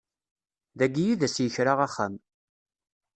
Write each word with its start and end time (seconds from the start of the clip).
Dagi 0.77 1.05
i 1.11 1.15
d 1.19 1.21
as-yekra 1.27 1.73
axxam. 1.87 2.13